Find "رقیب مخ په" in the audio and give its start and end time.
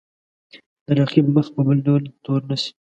0.99-1.61